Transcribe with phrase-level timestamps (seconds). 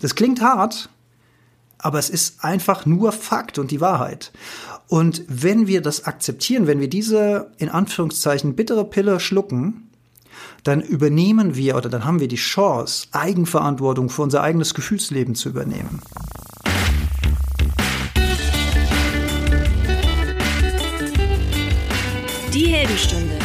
[0.00, 0.88] Das klingt hart,
[1.78, 4.32] aber es ist einfach nur Fakt und die Wahrheit.
[4.88, 9.90] Und wenn wir das akzeptieren, wenn wir diese in Anführungszeichen bittere Pille schlucken,
[10.64, 15.48] dann übernehmen wir oder dann haben wir die Chance, Eigenverantwortung für unser eigenes Gefühlsleben zu
[15.50, 16.00] übernehmen.
[22.54, 23.38] Die Heldenstunde,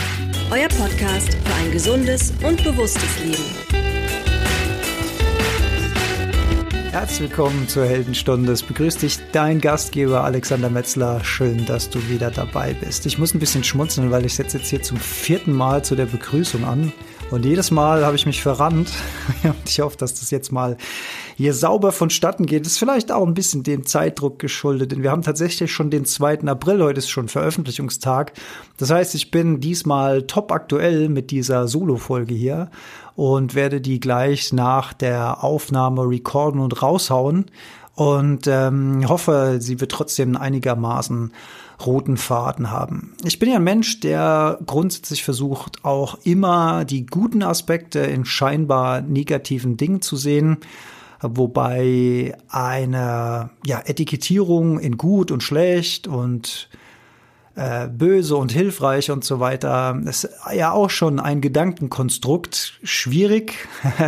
[0.51, 3.82] euer Podcast für ein gesundes und bewusstes Leben.
[6.93, 8.51] Herzlich willkommen zur Heldenstunde.
[8.51, 11.23] Es begrüßt dich dein Gastgeber Alexander Metzler.
[11.23, 13.07] Schön, dass du wieder dabei bist.
[13.07, 16.05] Ich muss ein bisschen schmunzeln, weil ich setze jetzt hier zum vierten Mal zu der
[16.05, 16.93] Begrüßung an.
[17.31, 18.91] Und jedes Mal habe ich mich verrannt.
[19.43, 20.77] Und ich hoffe, dass das jetzt mal
[21.35, 22.63] hier sauber vonstatten geht.
[22.67, 26.05] Das ist vielleicht auch ein bisschen dem Zeitdruck geschuldet, denn wir haben tatsächlich schon den
[26.05, 26.41] 2.
[26.41, 26.83] April.
[26.83, 28.33] Heute ist schon Veröffentlichungstag.
[28.77, 32.69] Das heißt, ich bin diesmal top aktuell mit dieser Solo-Folge hier
[33.15, 37.45] und werde die gleich nach der Aufnahme recorden und raushauen
[37.95, 41.31] und ähm, hoffe, sie wird trotzdem einigermaßen
[41.85, 43.13] roten Faden haben.
[43.23, 49.01] Ich bin ja ein Mensch, der grundsätzlich versucht, auch immer die guten Aspekte in scheinbar
[49.01, 50.57] negativen Dingen zu sehen
[51.23, 56.69] wobei eine ja, Etikettierung in gut und schlecht und
[57.55, 63.53] äh, böse und hilfreich und so weiter ist ja auch schon ein Gedankenkonstrukt schwierig,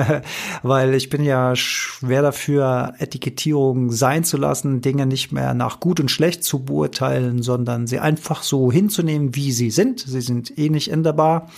[0.63, 5.99] weil ich bin ja schwer dafür, Etikettierung sein zu lassen, Dinge nicht mehr nach gut
[5.99, 9.99] und schlecht zu beurteilen, sondern sie einfach so hinzunehmen, wie sie sind.
[9.99, 11.49] Sie sind eh nicht änderbar.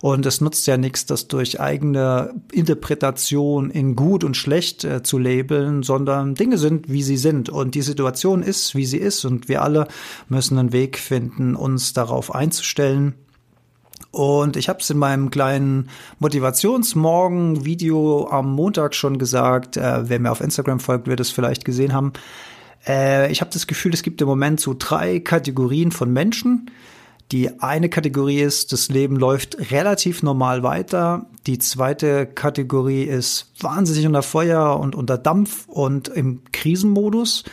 [0.00, 5.18] Und es nutzt ja nichts, das durch eigene Interpretation in gut und schlecht äh, zu
[5.18, 7.50] labeln, sondern Dinge sind, wie sie sind.
[7.50, 9.26] Und die Situation ist, wie sie ist.
[9.26, 9.88] Und wir alle
[10.28, 13.14] müssen einen Weg finden, uns darauf einzustellen.
[14.10, 19.76] Und ich habe es in meinem kleinen Motivationsmorgen-Video am Montag schon gesagt.
[19.76, 22.14] Äh, wer mir auf Instagram folgt, wird es vielleicht gesehen haben.
[22.86, 26.70] Äh, ich habe das Gefühl, es gibt im Moment so drei Kategorien von Menschen.
[27.32, 31.26] Die eine Kategorie ist, das Leben läuft relativ normal weiter.
[31.46, 37.44] Die zweite Kategorie ist wahnsinnig unter Feuer und unter Dampf und im Krisenmodus.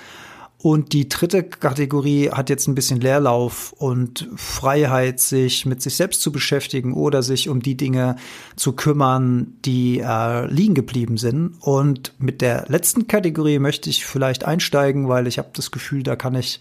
[0.60, 6.22] Und die dritte Kategorie hat jetzt ein bisschen Leerlauf und Freiheit, sich mit sich selbst
[6.22, 8.16] zu beschäftigen oder sich um die Dinge
[8.56, 11.54] zu kümmern, die äh, liegen geblieben sind.
[11.62, 16.16] Und mit der letzten Kategorie möchte ich vielleicht einsteigen, weil ich habe das Gefühl, da
[16.16, 16.60] kann ich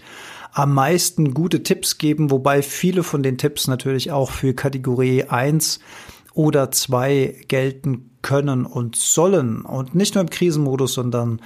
[0.56, 5.81] am meisten gute Tipps geben, wobei viele von den Tipps natürlich auch für Kategorie 1
[6.33, 9.61] oder 2 gelten können und sollen.
[9.61, 11.43] Und nicht nur im Krisenmodus, sondern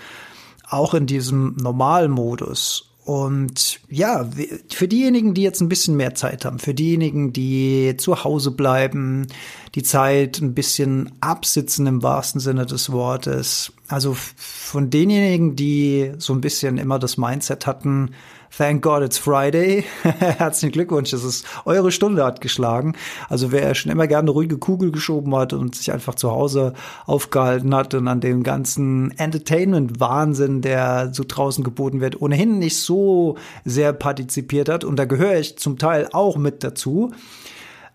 [0.69, 2.93] auch in diesem Normalmodus.
[3.05, 4.31] Und ja,
[4.73, 9.27] für diejenigen, die jetzt ein bisschen mehr Zeit haben, für diejenigen, die zu Hause bleiben,
[9.75, 13.73] die Zeit ein bisschen absitzen im wahrsten Sinne des Wortes.
[13.89, 18.13] Also von denjenigen, die so ein bisschen immer das Mindset hatten,
[18.57, 19.85] Thank God it's Friday.
[20.03, 22.97] Herzlichen Glückwunsch, das ist eure Stunde hat geschlagen.
[23.29, 26.75] Also wer schon immer gerne eine ruhige Kugel geschoben hat und sich einfach zu Hause
[27.07, 33.37] aufgehalten hat und an dem ganzen Entertainment-Wahnsinn, der so draußen geboten wird, ohnehin nicht so
[33.65, 34.83] sehr partizipiert hat.
[34.83, 37.13] Und da gehöre ich zum Teil auch mit dazu.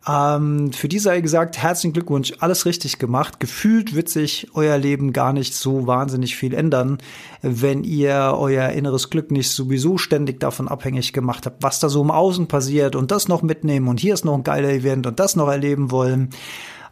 [0.08, 3.40] Ähm, für die sei gesagt, herzlichen Glückwunsch, alles richtig gemacht.
[3.40, 7.00] Gefühlt wird sich euer Leben gar nicht so wahnsinnig viel ändern,
[7.42, 12.04] wenn ihr euer inneres Glück nicht sowieso ständig davon abhängig gemacht habt, was da so
[12.04, 15.20] im Außen passiert und das noch mitnehmen und hier ist noch ein geiler Event und
[15.20, 16.30] das noch erleben wollen.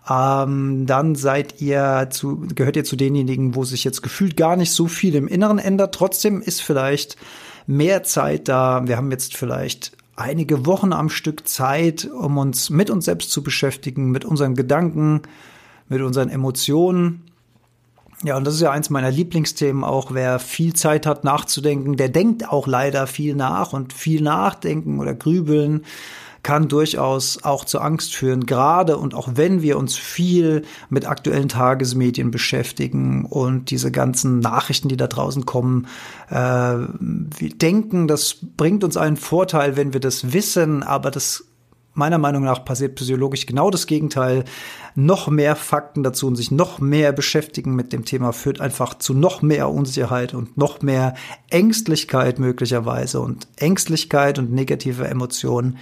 [0.10, 4.72] Ähm, dann seid ihr zu, gehört ihr zu denjenigen, wo sich jetzt gefühlt gar nicht
[4.72, 5.96] so viel im Inneren ändert.
[5.96, 7.16] Trotzdem ist vielleicht
[7.68, 8.86] mehr Zeit da.
[8.86, 13.44] Wir haben jetzt vielleicht einige Wochen am Stück Zeit, um uns mit uns selbst zu
[13.44, 15.22] beschäftigen, mit unseren Gedanken,
[15.90, 17.24] mit unseren Emotionen.
[18.24, 20.14] Ja, und das ist ja eins meiner Lieblingsthemen auch.
[20.14, 25.14] Wer viel Zeit hat nachzudenken, der denkt auch leider viel nach und viel nachdenken oder
[25.14, 25.84] grübeln
[26.44, 31.48] kann durchaus auch zu Angst führen, gerade und auch wenn wir uns viel mit aktuellen
[31.48, 35.88] Tagesmedien beschäftigen und diese ganzen Nachrichten, die da draußen kommen,
[36.30, 41.46] äh, wir denken, das bringt uns einen Vorteil, wenn wir das wissen, aber das
[41.94, 44.46] meiner Meinung nach passiert psychologisch genau das Gegenteil.
[44.96, 49.14] Noch mehr Fakten dazu und sich noch mehr beschäftigen mit dem Thema führt einfach zu
[49.14, 51.16] noch mehr Unsicherheit und noch mehr
[51.50, 53.20] Ängstlichkeit möglicherweise.
[53.20, 55.78] Und Ängstlichkeit und negative Emotionen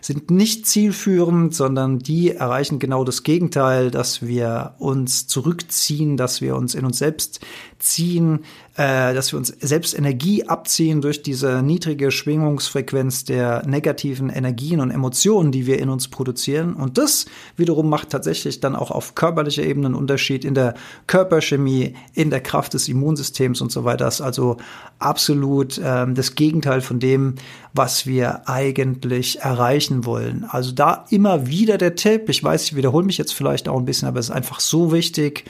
[0.00, 6.56] sind nicht zielführend, sondern die erreichen genau das Gegenteil, dass wir uns zurückziehen, dass wir
[6.56, 7.40] uns in uns selbst
[7.78, 8.44] ziehen,
[8.76, 14.90] äh, dass wir uns selbst Energie abziehen durch diese niedrige Schwingungsfrequenz der negativen Energien und
[14.90, 16.74] Emotionen, die wir in uns produzieren.
[16.74, 17.26] Und das
[17.56, 20.74] wiederum macht tatsächlich wirklich dann auch auf körperlicher Ebene ein Unterschied in der
[21.06, 24.04] Körperchemie, in der Kraft des Immunsystems und so weiter.
[24.04, 24.56] Das ist also
[24.98, 27.34] absolut ähm, das Gegenteil von dem,
[27.74, 30.46] was wir eigentlich erreichen wollen.
[30.48, 32.28] Also da immer wieder der Tipp.
[32.28, 34.92] Ich weiß, ich wiederhole mich jetzt vielleicht auch ein bisschen, aber es ist einfach so
[34.92, 35.44] wichtig,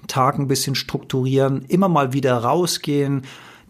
[0.00, 3.22] den Tag ein bisschen strukturieren, immer mal wieder rausgehen,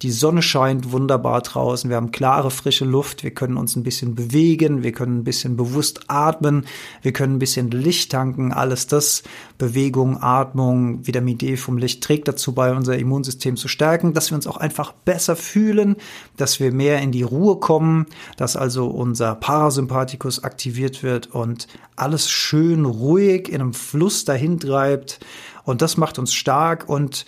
[0.03, 1.89] die Sonne scheint wunderbar draußen.
[1.89, 3.23] Wir haben klare, frische Luft.
[3.23, 4.83] Wir können uns ein bisschen bewegen.
[4.83, 6.67] Wir können ein bisschen bewusst atmen.
[7.03, 8.53] Wir können ein bisschen Licht tanken.
[8.53, 9.23] Alles das,
[9.59, 14.35] Bewegung, Atmung, Vitamin D vom Licht trägt dazu bei, unser Immunsystem zu stärken, dass wir
[14.35, 15.95] uns auch einfach besser fühlen,
[16.37, 18.07] dass wir mehr in die Ruhe kommen,
[18.37, 25.21] dass also unser Parasympathikus aktiviert wird und alles schön ruhig in einem Fluss dahin treibt.
[25.63, 27.25] Und das macht uns stark und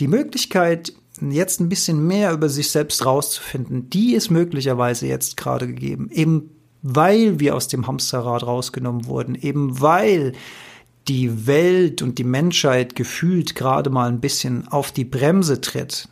[0.00, 0.92] die Möglichkeit,
[1.30, 6.50] jetzt ein bisschen mehr über sich selbst rauszufinden, die ist möglicherweise jetzt gerade gegeben, eben
[6.82, 10.32] weil wir aus dem Hamsterrad rausgenommen wurden, eben weil
[11.08, 16.08] die Welt und die Menschheit gefühlt gerade mal ein bisschen auf die Bremse tritt.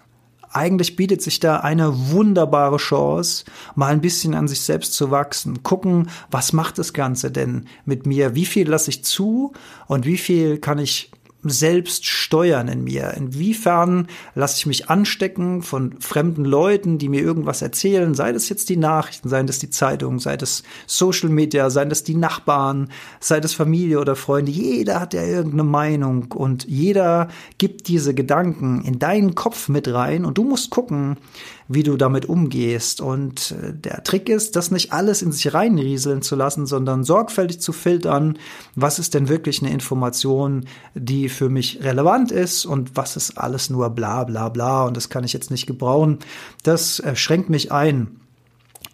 [0.51, 3.45] Eigentlich bietet sich da eine wunderbare Chance,
[3.75, 8.07] mal ein bisschen an sich selbst zu wachsen, gucken, was macht das Ganze denn mit
[8.07, 9.53] mir, wie viel lasse ich zu
[9.87, 11.11] und wie viel kann ich
[11.49, 13.15] selbst steuern in mir?
[13.17, 18.69] Inwiefern lasse ich mich anstecken von fremden Leuten, die mir irgendwas erzählen, sei das jetzt
[18.69, 22.91] die Nachrichten, sei das die Zeitung, sei das Social Media, sei das die Nachbarn,
[23.21, 24.53] sei das Familie oder Freunde.
[24.53, 27.29] Jeder hat ja irgendeine Meinung und jeder
[27.59, 31.17] gibt diese Gedanken in deinen Kopf mit rein und du musst gucken,
[31.69, 33.01] wie du damit umgehst.
[33.01, 37.61] Und äh, der Trick ist, das nicht alles in sich reinrieseln zu lassen, sondern sorgfältig
[37.61, 38.39] zu filtern,
[38.75, 43.71] was ist denn wirklich eine Information, die für mich relevant ist und was ist alles
[43.71, 46.19] nur bla bla bla und das kann ich jetzt nicht gebrauchen.
[46.63, 48.21] Das äh, schränkt mich ein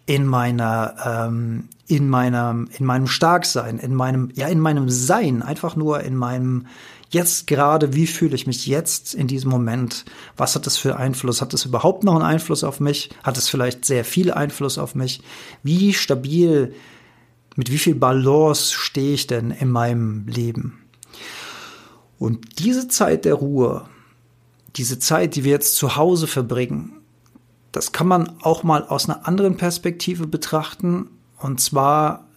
[0.05, 5.75] in meiner ähm, in meinem in meinem Starksein, in meinem ja in meinem Sein, einfach
[5.75, 6.67] nur in meinem
[7.13, 10.03] jetzt gerade, wie fühle ich mich jetzt in diesem Moment?
[10.35, 11.41] Was hat das für Einfluss?
[11.41, 13.11] Hat es überhaupt noch einen Einfluss auf mich?
[13.23, 15.21] Hat es vielleicht sehr viel Einfluss auf mich?
[15.61, 16.73] Wie stabil,
[17.55, 20.79] mit wie viel Balance stehe ich denn in meinem Leben?
[22.17, 23.85] Und diese Zeit der Ruhe,
[24.75, 26.93] diese Zeit, die wir jetzt zu Hause verbringen,
[27.73, 31.09] das kann man auch mal aus einer anderen Perspektive betrachten.
[31.39, 32.27] Und zwar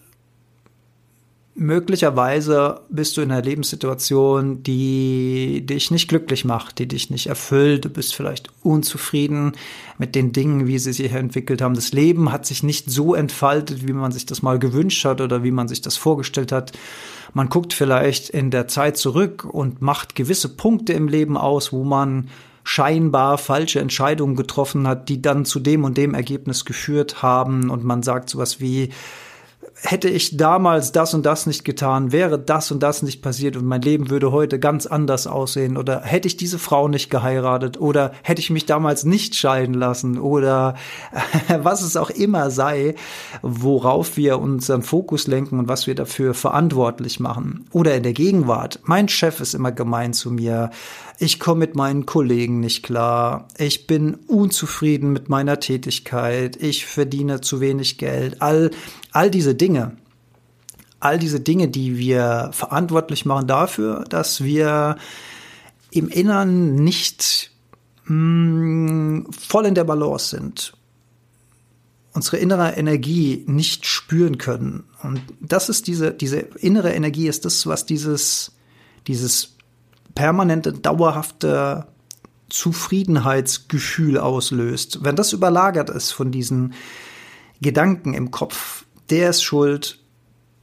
[1.53, 7.85] möglicherweise bist du in einer Lebenssituation, die dich nicht glücklich macht, die dich nicht erfüllt.
[7.85, 9.53] Du bist vielleicht unzufrieden
[9.99, 11.75] mit den Dingen, wie sie sich entwickelt haben.
[11.75, 15.43] Das Leben hat sich nicht so entfaltet, wie man sich das mal gewünscht hat oder
[15.43, 16.71] wie man sich das vorgestellt hat.
[17.33, 21.83] Man guckt vielleicht in der Zeit zurück und macht gewisse Punkte im Leben aus, wo
[21.83, 22.29] man
[22.67, 27.69] scheinbar falsche Entscheidungen getroffen hat, die dann zu dem und dem Ergebnis geführt haben.
[27.69, 28.89] Und man sagt sowas wie,
[29.81, 33.65] hätte ich damals das und das nicht getan, wäre das und das nicht passiert und
[33.65, 38.11] mein Leben würde heute ganz anders aussehen oder hätte ich diese Frau nicht geheiratet oder
[38.23, 40.75] hätte ich mich damals nicht scheiden lassen oder
[41.59, 42.95] was es auch immer sei,
[43.41, 47.65] worauf wir unseren Fokus lenken und was wir dafür verantwortlich machen.
[47.71, 48.79] Oder in der Gegenwart.
[48.83, 50.71] Mein Chef ist immer gemein zu mir.
[51.19, 53.47] Ich komme mit meinen Kollegen nicht klar.
[53.57, 56.55] Ich bin unzufrieden mit meiner Tätigkeit.
[56.57, 58.41] Ich verdiene zu wenig Geld.
[58.41, 58.69] All
[59.17, 59.97] all diese Dinge,
[60.99, 64.97] all diese Dinge, die wir verantwortlich machen dafür, dass wir
[65.89, 67.49] im Innern nicht
[68.05, 70.73] mh, mm, voll in der Balance sind,
[72.13, 74.83] unsere innere Energie nicht spüren können.
[75.01, 78.51] Und das ist diese, diese innere Energie ist das, was dieses,
[79.07, 79.55] dieses
[80.13, 81.87] permanente, dauerhafte
[82.49, 85.03] Zufriedenheitsgefühl auslöst.
[85.03, 86.75] Wenn das überlagert ist von diesen
[87.61, 89.99] Gedanken im Kopf, der ist schuld,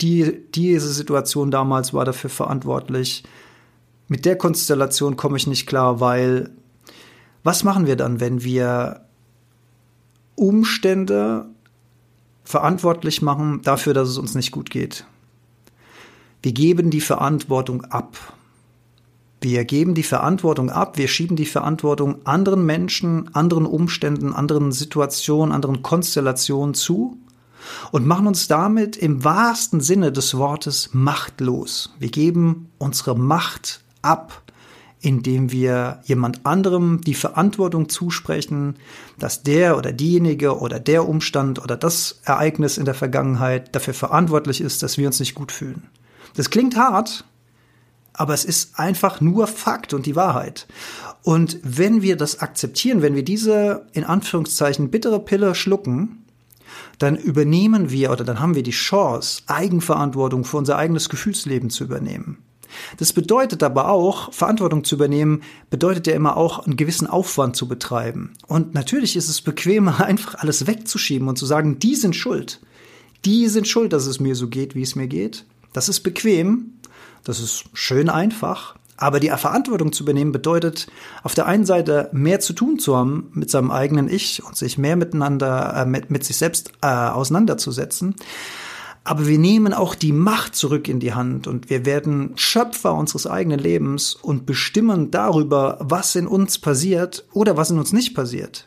[0.00, 3.24] die, diese Situation damals war dafür verantwortlich.
[4.08, 6.50] Mit der Konstellation komme ich nicht klar, weil
[7.42, 9.02] was machen wir dann, wenn wir
[10.34, 11.46] Umstände
[12.42, 15.06] verantwortlich machen dafür, dass es uns nicht gut geht?
[16.42, 18.34] Wir geben die Verantwortung ab.
[19.40, 25.52] Wir geben die Verantwortung ab, wir schieben die Verantwortung anderen Menschen, anderen Umständen, anderen Situationen,
[25.52, 27.18] anderen Konstellationen zu
[27.92, 31.94] und machen uns damit im wahrsten Sinne des Wortes machtlos.
[31.98, 34.42] Wir geben unsere Macht ab,
[35.00, 38.76] indem wir jemand anderem die Verantwortung zusprechen,
[39.18, 44.62] dass der oder diejenige oder der Umstand oder das Ereignis in der Vergangenheit dafür verantwortlich
[44.62, 45.82] ist, dass wir uns nicht gut fühlen.
[46.36, 47.24] Das klingt hart,
[48.14, 50.66] aber es ist einfach nur Fakt und die Wahrheit.
[51.22, 56.23] Und wenn wir das akzeptieren, wenn wir diese in Anführungszeichen bittere Pille schlucken,
[56.98, 61.84] dann übernehmen wir oder dann haben wir die Chance, Eigenverantwortung für unser eigenes Gefühlsleben zu
[61.84, 62.38] übernehmen.
[62.96, 67.68] Das bedeutet aber auch, Verantwortung zu übernehmen, bedeutet ja immer auch, einen gewissen Aufwand zu
[67.68, 68.32] betreiben.
[68.46, 72.60] Und natürlich ist es bequemer, einfach alles wegzuschieben und zu sagen, die sind schuld.
[73.24, 75.46] Die sind schuld, dass es mir so geht, wie es mir geht.
[75.72, 76.74] Das ist bequem.
[77.24, 78.74] Das ist schön einfach.
[78.96, 80.86] Aber die Verantwortung zu übernehmen bedeutet,
[81.22, 84.78] auf der einen Seite mehr zu tun zu haben mit seinem eigenen Ich und sich
[84.78, 88.14] mehr miteinander, äh, mit, mit sich selbst äh, auseinanderzusetzen.
[89.02, 93.26] Aber wir nehmen auch die Macht zurück in die Hand und wir werden Schöpfer unseres
[93.26, 98.66] eigenen Lebens und bestimmen darüber, was in uns passiert oder was in uns nicht passiert.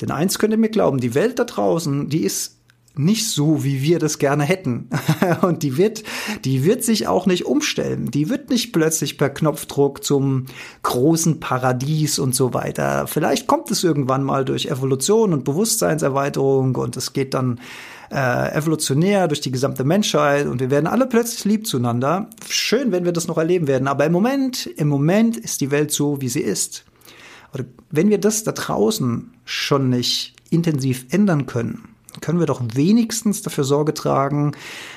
[0.00, 2.59] Denn eins könnt ihr mir glauben, die Welt da draußen, die ist
[3.04, 4.88] nicht so, wie wir das gerne hätten.
[5.42, 6.02] Und die wird,
[6.44, 8.10] die wird sich auch nicht umstellen.
[8.10, 10.46] Die wird nicht plötzlich per Knopfdruck zum
[10.82, 13.06] großen Paradies und so weiter.
[13.06, 17.60] Vielleicht kommt es irgendwann mal durch Evolution und Bewusstseinserweiterung und es geht dann
[18.10, 22.28] äh, evolutionär durch die gesamte Menschheit und wir werden alle plötzlich lieb zueinander.
[22.48, 23.88] Schön, wenn wir das noch erleben werden.
[23.88, 26.84] Aber im Moment, im Moment ist die Welt so, wie sie ist.
[27.54, 31.89] Oder wenn wir das da draußen schon nicht intensiv ändern können,
[32.20, 34.52] können wir doch wenigstens dafür Sorge tragen,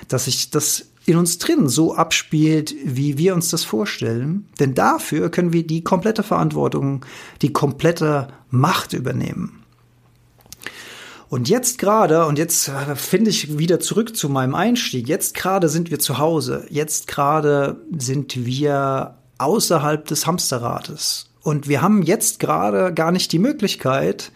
[0.08, 4.48] dass sich das in uns drin so abspielt, wie wir uns das vorstellen.
[4.60, 7.06] Denn dafür können wir die komplette Verantwortung,
[7.42, 9.64] die komplette Macht übernehmen.
[11.34, 15.68] Und jetzt gerade, und jetzt äh, finde ich wieder zurück zu meinem Einstieg, jetzt gerade
[15.68, 21.32] sind wir zu Hause, jetzt gerade sind wir außerhalb des Hamsterrates.
[21.42, 24.32] Und wir haben jetzt gerade gar nicht die Möglichkeit,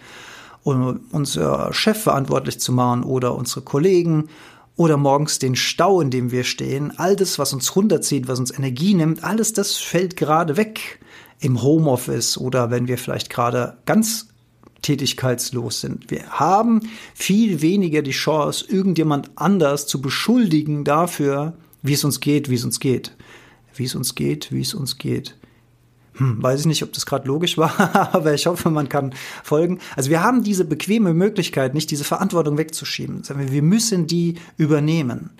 [0.67, 4.29] unser Chef verantwortlich zu machen oder unsere Kollegen
[4.75, 6.93] oder morgens den Stau, in dem wir stehen.
[6.97, 10.99] All das, was uns runterzieht, was uns Energie nimmt, alles das fällt gerade weg
[11.39, 14.27] im Homeoffice oder wenn wir vielleicht gerade ganz
[14.81, 16.11] tätigkeitslos sind.
[16.11, 16.81] Wir haben
[17.13, 22.63] viel weniger die Chance, irgendjemand anders zu beschuldigen dafür, wie es uns geht, wie es
[22.63, 23.15] uns geht.
[23.73, 25.35] Wie es uns geht, wie es uns geht.
[26.17, 27.73] Hm, weiß ich nicht, ob das gerade logisch war,
[28.13, 29.79] aber ich hoffe, man kann folgen.
[29.95, 33.23] Also wir haben diese bequeme Möglichkeit, nicht diese Verantwortung wegzuschieben.
[33.27, 35.31] Wir müssen die übernehmen.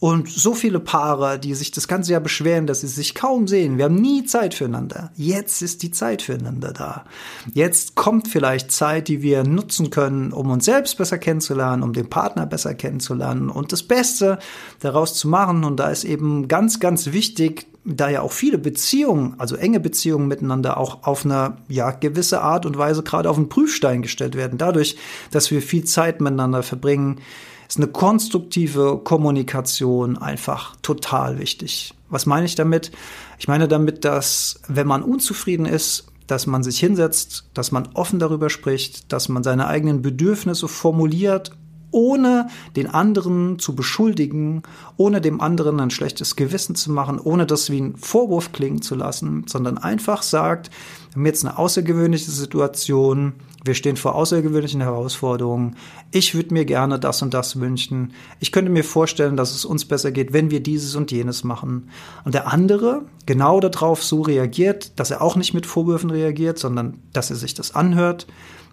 [0.00, 3.78] Und so viele Paare, die sich das ganze Jahr beschweren, dass sie sich kaum sehen.
[3.78, 5.10] Wir haben nie Zeit füreinander.
[5.16, 7.04] Jetzt ist die Zeit füreinander da.
[7.52, 12.08] Jetzt kommt vielleicht Zeit, die wir nutzen können, um uns selbst besser kennenzulernen, um den
[12.08, 14.38] Partner besser kennenzulernen und das Beste
[14.78, 15.64] daraus zu machen.
[15.64, 20.28] Und da ist eben ganz, ganz wichtig, da ja auch viele Beziehungen, also enge Beziehungen
[20.28, 24.58] miteinander auch auf eine ja gewisse Art und Weise gerade auf den Prüfstein gestellt werden,
[24.58, 24.96] dadurch,
[25.30, 27.20] dass wir viel Zeit miteinander verbringen,
[27.68, 31.94] ist eine konstruktive Kommunikation einfach total wichtig.
[32.08, 32.90] Was meine ich damit?
[33.38, 38.18] Ich meine damit, dass wenn man unzufrieden ist, dass man sich hinsetzt, dass man offen
[38.18, 41.52] darüber spricht, dass man seine eigenen Bedürfnisse formuliert
[41.90, 44.62] ohne den anderen zu beschuldigen,
[44.96, 48.94] ohne dem anderen ein schlechtes Gewissen zu machen, ohne das wie ein Vorwurf klingen zu
[48.94, 50.70] lassen, sondern einfach sagt,
[51.10, 55.76] wir haben jetzt eine außergewöhnliche Situation, wir stehen vor außergewöhnlichen Herausforderungen,
[56.10, 59.84] ich würde mir gerne das und das wünschen, ich könnte mir vorstellen, dass es uns
[59.84, 61.88] besser geht, wenn wir dieses und jenes machen.
[62.24, 66.98] Und der andere genau darauf so reagiert, dass er auch nicht mit Vorwürfen reagiert, sondern
[67.12, 68.26] dass er sich das anhört,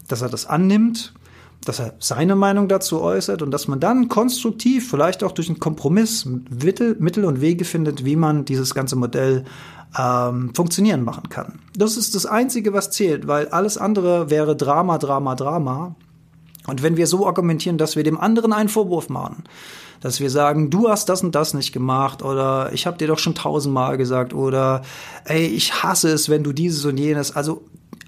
[0.08, 1.14] dass er das annimmt
[1.64, 5.60] dass er seine Meinung dazu äußert und dass man dann konstruktiv, vielleicht auch durch einen
[5.60, 9.46] Kompromiss, Mittel, und Wege findet, wie man dieses ganze Modell
[9.98, 11.60] ähm, funktionieren machen kann.
[11.76, 15.96] Das ist das Einzige, was zählt, weil alles andere wäre Drama, Drama, Drama.
[16.68, 19.44] Und wenn wir so argumentieren, dass wir dem anderen einen Vorwurf machen,
[20.02, 23.20] dass wir sagen, du hast das und das nicht gemacht oder ich habe dir doch
[23.20, 24.82] schon tausendmal gesagt oder
[25.26, 27.36] ey, ich hasse es, wenn du dieses und jenes.
[27.36, 27.64] Also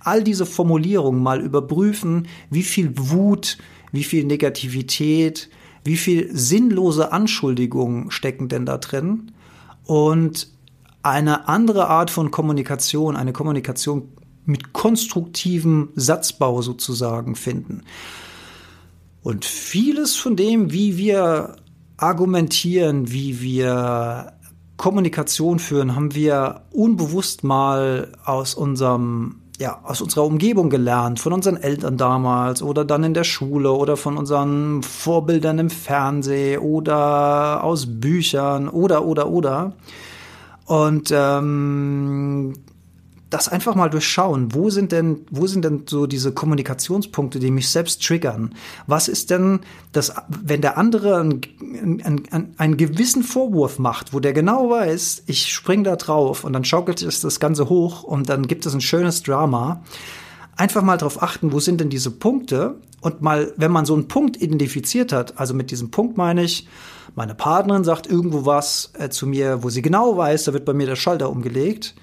[0.08, 3.58] all diese Formulierungen mal überprüfen, wie viel Wut,
[3.92, 5.50] wie viel Negativität,
[5.84, 9.32] wie viel sinnlose Anschuldigungen stecken denn da drin
[9.86, 10.50] und
[11.04, 14.10] eine andere Art von Kommunikation, eine Kommunikation
[14.46, 17.84] mit konstruktivem Satzbau sozusagen finden.
[19.24, 21.58] Und vieles von dem, wie wir
[21.98, 24.34] argumentieren, wie wir
[24.78, 31.58] Kommunikation führen, haben wir unbewusst mal aus unserem ja, aus unserer Umgebung gelernt, von unseren
[31.58, 37.88] Eltern damals oder dann in der Schule oder von unseren Vorbildern im Fernsehen oder aus
[38.00, 39.74] Büchern oder, oder, oder.
[40.66, 42.54] Und ähm,
[43.30, 44.54] das einfach mal durchschauen.
[44.54, 48.56] Wo sind denn, wo sind denn so diese Kommunikationspunkte, die mich selbst triggern?
[48.86, 49.60] Was ist denn
[49.92, 55.52] das, wenn der andere einen, einen, einen gewissen Vorwurf macht, wo der genau weiß, ich
[55.52, 58.82] spring da drauf und dann schaukelt sich das Ganze hoch und dann gibt es ein
[58.82, 59.84] schönes Drama.
[60.56, 64.08] Einfach mal darauf achten, wo sind denn diese Punkte und mal, wenn man so einen
[64.08, 66.68] Punkt identifiziert hat, also mit diesem Punkt meine ich,
[67.16, 70.74] meine Partnerin sagt irgendwo was äh, zu mir, wo sie genau weiß, da wird bei
[70.74, 71.94] mir der Schalter umgelegt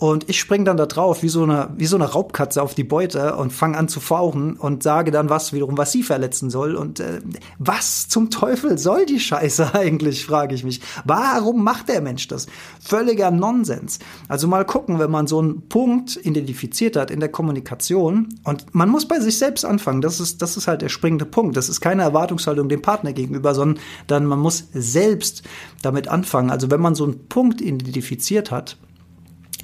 [0.00, 2.84] und ich spring dann da drauf, wie so eine, wie so eine Raubkatze auf die
[2.84, 6.74] Beute und fange an zu fauchen und sage dann was wiederum, was sie verletzen soll.
[6.74, 7.20] Und äh,
[7.58, 10.80] was zum Teufel soll die Scheiße eigentlich, frage ich mich.
[11.04, 12.46] Warum macht der Mensch das?
[12.80, 13.98] Völliger Nonsens.
[14.26, 18.88] Also mal gucken, wenn man so einen Punkt identifiziert hat in der Kommunikation und man
[18.88, 20.00] muss bei sich selbst anfangen.
[20.00, 21.58] Das ist, das ist halt der springende Punkt.
[21.58, 25.42] Das ist keine Erwartungshaltung dem Partner gegenüber, sondern dann man muss selbst
[25.82, 26.50] damit anfangen.
[26.50, 28.78] Also wenn man so einen Punkt identifiziert hat,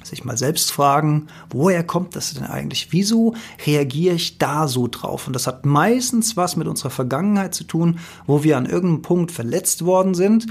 [0.07, 2.87] sich mal selbst fragen, woher kommt das denn eigentlich?
[2.91, 3.35] Wieso
[3.65, 5.27] reagiere ich da so drauf?
[5.27, 9.31] Und das hat meistens was mit unserer Vergangenheit zu tun, wo wir an irgendeinem Punkt
[9.31, 10.47] verletzt worden sind.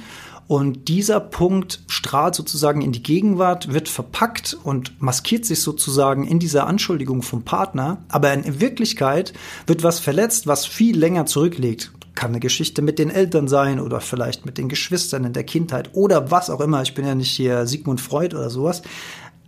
[0.48, 6.38] Und dieser Punkt strahlt sozusagen in die Gegenwart, wird verpackt und maskiert sich sozusagen in
[6.38, 7.98] dieser Anschuldigung vom Partner.
[8.08, 9.32] Aber in Wirklichkeit
[9.66, 14.00] wird was verletzt, was viel länger zurückliegt kann eine Geschichte mit den Eltern sein oder
[14.00, 16.82] vielleicht mit den Geschwistern in der Kindheit oder was auch immer.
[16.82, 18.82] Ich bin ja nicht hier Sigmund Freud oder sowas.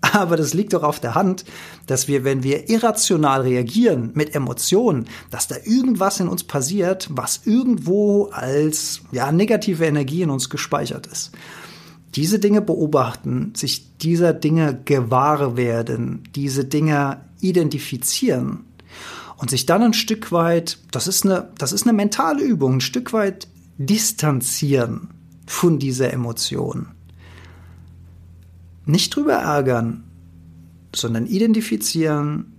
[0.00, 1.44] Aber das liegt doch auf der Hand,
[1.86, 7.42] dass wir, wenn wir irrational reagieren mit Emotionen, dass da irgendwas in uns passiert, was
[7.44, 11.32] irgendwo als ja, negative Energie in uns gespeichert ist.
[12.14, 18.64] Diese Dinge beobachten, sich dieser Dinge gewahr werden, diese Dinge identifizieren
[19.36, 22.80] und sich dann ein Stück weit, das ist eine, das ist eine mentale Übung, ein
[22.80, 25.10] Stück weit distanzieren
[25.46, 26.88] von dieser Emotion
[28.88, 30.04] nicht drüber ärgern,
[30.94, 32.52] sondern identifizieren,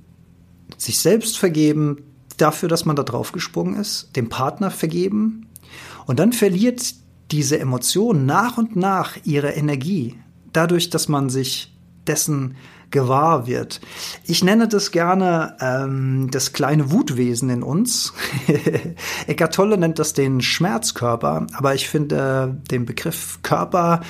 [0.78, 1.98] sich selbst vergeben
[2.38, 5.48] dafür, dass man da drauf gesprungen ist, dem Partner vergeben
[6.06, 6.96] und dann verliert
[7.32, 10.18] diese Emotion nach und nach ihre Energie,
[10.54, 11.76] dadurch, dass man sich
[12.08, 12.56] dessen
[12.92, 13.82] gewahr wird.
[14.24, 18.14] Ich nenne das gerne ähm, das kleine Wutwesen in uns.
[19.28, 24.02] Eckart Tolle nennt das den Schmerzkörper, aber ich finde äh, den Begriff Körper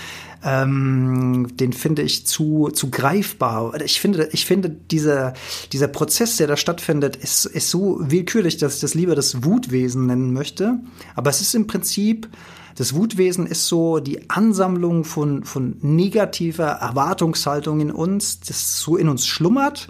[0.44, 3.80] ähm, den finde ich zu, zu greifbar.
[3.82, 5.34] Ich finde, ich finde, dieser,
[5.74, 10.06] dieser Prozess, der da stattfindet, ist, ist so willkürlich, dass ich das lieber das Wutwesen
[10.06, 10.80] nennen möchte.
[11.16, 12.30] Aber es ist im Prinzip,
[12.76, 19.10] das Wutwesen ist so die Ansammlung von, von negativer Erwartungshaltung in uns, das so in
[19.10, 19.90] uns schlummert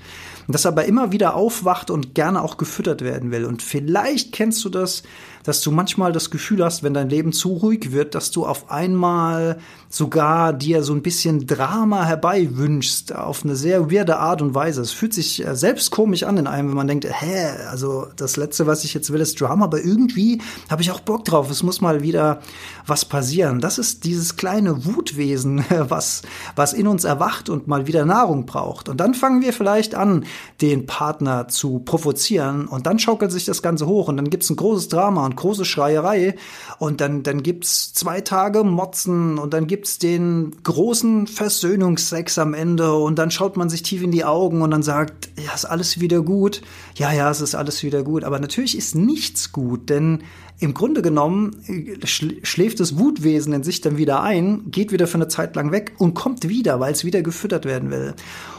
[0.54, 3.46] das aber immer wieder aufwacht und gerne auch gefüttert werden will.
[3.46, 5.04] Und vielleicht kennst du das,
[5.50, 8.70] dass du manchmal das Gefühl hast, wenn dein Leben zu ruhig wird, dass du auf
[8.70, 9.58] einmal
[9.90, 14.82] sogar dir so ein bisschen Drama herbei wünschst, auf eine sehr weirde Art und Weise.
[14.82, 18.38] Es fühlt sich äh, selbst komisch an in einem, wenn man denkt, hä, also das
[18.38, 21.50] Letzte, was ich jetzt will, ist Drama, aber irgendwie habe ich auch Bock drauf.
[21.50, 22.42] Es muss mal wieder
[22.86, 23.60] was passieren.
[23.60, 26.22] Das ist dieses kleine Wutwesen, was,
[26.56, 28.88] was in uns erwacht und mal wieder Nahrung braucht.
[28.88, 30.26] Und dann fangen wir vielleicht an,
[30.62, 34.56] den Partner zu provozieren und dann schaukelt sich das Ganze hoch und dann gibt's ein
[34.56, 36.36] großes Drama und große Schreierei
[36.78, 42.94] und dann, dann gibt's zwei Tage Motzen und dann gibt's den großen Versöhnungsex am Ende
[42.94, 46.00] und dann schaut man sich tief in die Augen und dann sagt, ja, ist alles
[46.00, 46.62] wieder gut.
[46.96, 48.24] Ja, ja, es ist alles wieder gut.
[48.24, 50.24] Aber natürlich ist nichts gut, denn
[50.60, 55.16] im Grunde genommen äh, schläft das Wutwesen in sich dann wieder ein, geht wieder für
[55.16, 58.14] eine Zeit lang weg und kommt wieder, weil es wieder gefüttert werden will.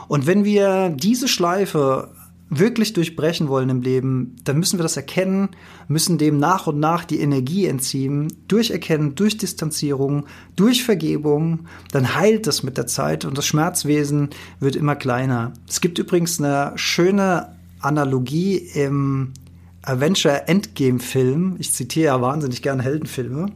[0.09, 2.09] Und wenn wir diese Schleife
[2.51, 5.51] wirklich durchbrechen wollen im Leben, dann müssen wir das erkennen,
[5.89, 11.61] müssen dem nach und nach die Energie entziehen, durch Erkennen, durch Distanzierung, durch Vergebung,
[11.93, 15.53] dann heilt das mit der Zeit und das Schmerzwesen wird immer kleiner.
[15.69, 19.33] Es gibt übrigens eine schöne Analogie im
[19.83, 21.57] Avenger Endgame Film.
[21.59, 23.47] Ich zitiere ja wahnsinnig gerne Heldenfilme.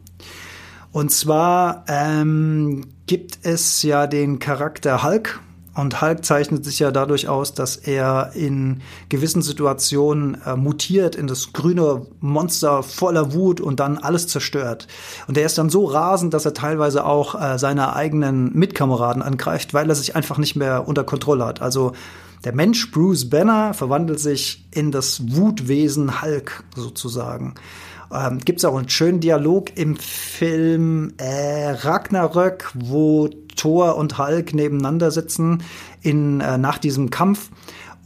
[0.92, 5.40] Und zwar ähm, gibt es ja den Charakter Hulk,
[5.74, 11.26] und Hulk zeichnet sich ja dadurch aus, dass er in gewissen Situationen äh, mutiert in
[11.26, 14.86] das grüne Monster voller Wut und dann alles zerstört.
[15.26, 19.74] Und er ist dann so rasend, dass er teilweise auch äh, seine eigenen Mitkameraden angreift,
[19.74, 21.60] weil er sich einfach nicht mehr unter Kontrolle hat.
[21.60, 21.92] Also
[22.44, 27.54] der Mensch Bruce Banner verwandelt sich in das Wutwesen Hulk sozusagen.
[28.12, 34.54] Ähm, Gibt es auch einen schönen Dialog im Film äh, Ragnarök, wo Thor und Hulk
[34.54, 35.62] nebeneinander sitzen
[36.02, 37.50] in, äh, nach diesem Kampf.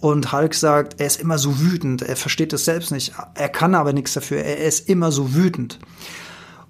[0.01, 3.75] Und Hulk sagt, er ist immer so wütend, er versteht es selbst nicht, er kann
[3.75, 5.81] aber nichts dafür, er ist immer so wütend.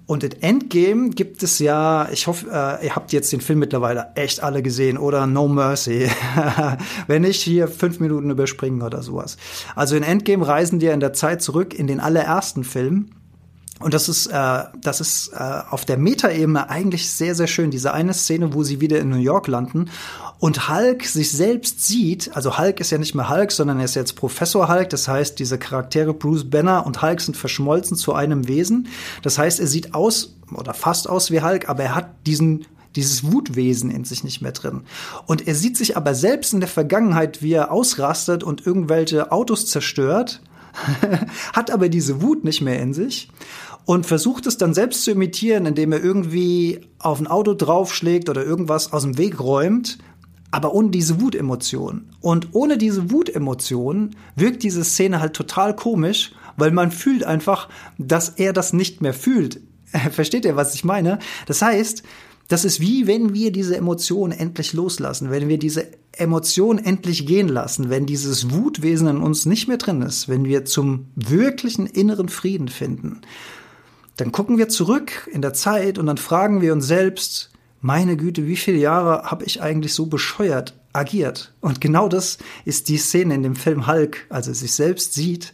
[0.07, 4.07] Und in Endgame gibt es ja, ich hoffe, äh, ihr habt jetzt den Film mittlerweile
[4.15, 6.09] echt alle gesehen oder No Mercy.
[7.07, 9.37] Wenn nicht, hier fünf Minuten überspringen oder sowas.
[9.75, 13.11] Also in Endgame reisen die ja in der Zeit zurück in den allerersten Film
[13.79, 17.71] Und das ist, äh, das ist äh, auf der Metaebene eigentlich sehr, sehr schön.
[17.71, 19.89] Diese eine Szene, wo sie wieder in New York landen
[20.39, 22.35] und Hulk sich selbst sieht.
[22.35, 24.89] Also Hulk ist ja nicht mehr Hulk, sondern er ist jetzt Professor Hulk.
[24.89, 28.87] Das heißt, diese Charaktere Bruce Banner und Hulk sind verschmolzen zu einem Wesen.
[29.21, 32.65] Das heißt, er sieht aus oder fast aus wie Hulk, aber er hat diesen
[32.95, 34.81] dieses Wutwesen in sich nicht mehr drin.
[35.27, 39.67] Und er sieht sich aber selbst in der Vergangenheit, wie er ausrastet und irgendwelche Autos
[39.67, 40.41] zerstört,
[41.53, 43.29] hat aber diese Wut nicht mehr in sich
[43.89, 48.45] und versucht es dann selbst zu imitieren, indem er irgendwie auf ein Auto draufschlägt oder
[48.45, 49.97] irgendwas aus dem Weg räumt,
[50.51, 52.11] aber ohne diese Wutemotion.
[52.21, 58.29] Und ohne diese Wutemotion wirkt diese Szene halt total komisch, weil man fühlt einfach, dass
[58.29, 59.59] er das nicht mehr fühlt.
[60.11, 61.17] Versteht ihr, was ich meine?
[61.47, 62.03] Das heißt,
[62.47, 67.47] das ist wie wenn wir diese Emotion endlich loslassen, wenn wir diese Emotion endlich gehen
[67.47, 72.29] lassen, wenn dieses Wutwesen in uns nicht mehr drin ist, wenn wir zum wirklichen inneren
[72.29, 73.21] Frieden finden
[74.19, 78.47] dann gucken wir zurück in der Zeit und dann fragen wir uns selbst, meine Güte,
[78.47, 81.53] wie viele Jahre habe ich eigentlich so bescheuert agiert?
[81.61, 85.53] Und genau das ist die Szene in dem Film Hulk, also sich selbst sieht,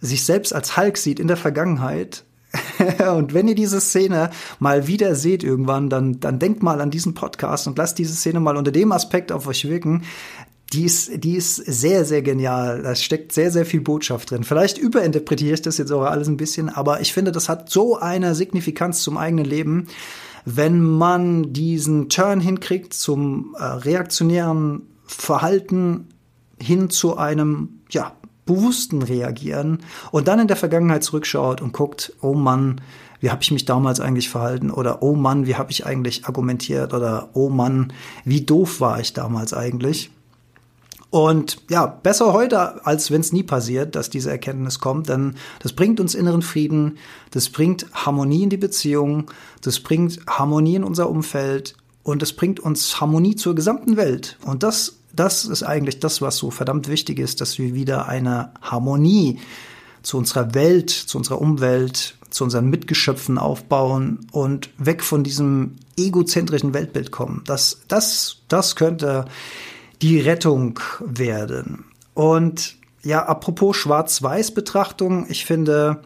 [0.00, 2.24] sich selbst als Hulk sieht in der Vergangenheit.
[3.16, 7.14] und wenn ihr diese Szene mal wieder seht irgendwann, dann, dann denkt mal an diesen
[7.14, 10.02] Podcast und lasst diese Szene mal unter dem Aspekt auf euch wirken
[10.72, 12.82] die ist, die ist sehr, sehr genial.
[12.82, 14.44] Da steckt sehr, sehr viel Botschaft drin.
[14.44, 17.98] Vielleicht überinterpretiere ich das jetzt auch alles ein bisschen, aber ich finde, das hat so
[17.98, 19.88] eine Signifikanz zum eigenen Leben.
[20.44, 26.08] Wenn man diesen Turn hinkriegt zum äh, reaktionären Verhalten
[26.58, 28.12] hin zu einem, ja,
[28.44, 29.78] bewussten Reagieren
[30.10, 32.80] und dann in der Vergangenheit zurückschaut und guckt, oh Mann,
[33.20, 36.92] wie habe ich mich damals eigentlich verhalten oder oh Mann, wie habe ich eigentlich argumentiert
[36.92, 37.92] oder oh Mann,
[38.24, 40.10] wie doof war ich damals eigentlich
[41.12, 45.74] und ja, besser heute, als wenn es nie passiert, dass diese Erkenntnis kommt, denn das
[45.74, 46.96] bringt uns inneren Frieden,
[47.32, 52.60] das bringt Harmonie in die Beziehung, das bringt Harmonie in unser Umfeld und das bringt
[52.60, 54.38] uns Harmonie zur gesamten Welt.
[54.46, 58.52] Und das, das ist eigentlich das, was so verdammt wichtig ist, dass wir wieder eine
[58.62, 59.38] Harmonie
[60.02, 66.72] zu unserer Welt, zu unserer Umwelt, zu unseren Mitgeschöpfen aufbauen und weg von diesem egozentrischen
[66.72, 67.42] Weltbild kommen.
[67.44, 69.26] Das, das, das könnte
[70.02, 71.84] die Rettung werden.
[72.14, 76.02] Und ja, apropos Schwarz-Weiß-Betrachtung, ich finde,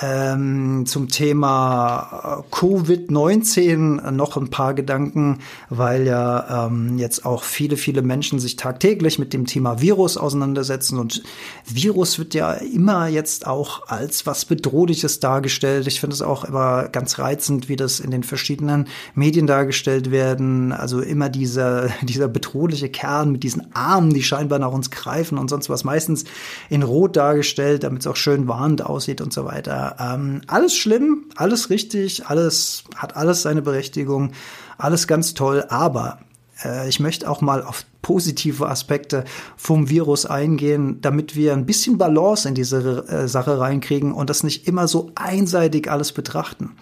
[0.00, 7.76] ähm, zum Thema äh, Covid-19 noch ein paar Gedanken, weil ja ähm, jetzt auch viele,
[7.76, 11.22] viele Menschen sich tagtäglich mit dem Thema Virus auseinandersetzen und
[11.66, 15.86] Virus wird ja immer jetzt auch als was Bedrohliches dargestellt.
[15.86, 20.72] Ich finde es auch immer ganz reizend, wie das in den verschiedenen Medien dargestellt werden.
[20.72, 25.50] Also immer dieser, dieser bedrohliche Kern mit diesen Armen, die scheinbar nach uns greifen und
[25.50, 26.24] sonst was, meistens
[26.70, 29.81] in Rot dargestellt, damit es auch schön warnend aussieht und so weiter.
[29.98, 34.32] Ähm, alles schlimm, alles richtig, alles hat alles seine Berechtigung,
[34.78, 36.20] alles ganz toll, aber
[36.64, 39.24] äh, ich möchte auch mal auf positive Aspekte
[39.56, 44.42] vom Virus eingehen, damit wir ein bisschen Balance in diese äh, Sache reinkriegen und das
[44.42, 46.72] nicht immer so einseitig alles betrachten.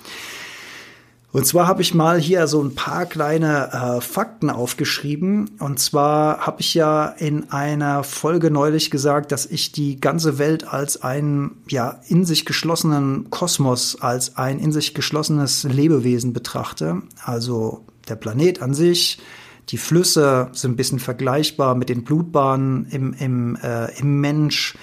[1.33, 5.51] Und zwar habe ich mal hier so ein paar kleine äh, Fakten aufgeschrieben.
[5.61, 10.66] Und zwar habe ich ja in einer Folge neulich gesagt, dass ich die ganze Welt
[10.66, 17.03] als einen ja in sich geschlossenen Kosmos, als ein in sich geschlossenes Lebewesen betrachte.
[17.25, 19.21] Also der Planet an sich,
[19.69, 24.75] die Flüsse sind ein bisschen vergleichbar mit den Blutbahnen im, im, äh, im Mensch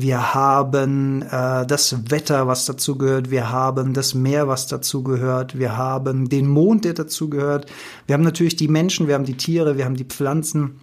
[0.00, 5.58] wir haben äh, das Wetter, was dazu gehört, wir haben das Meer, was dazu gehört,
[5.58, 7.66] wir haben den Mond, der dazu gehört,
[8.06, 10.80] wir haben natürlich die Menschen, wir haben die Tiere, wir haben die Pflanzen.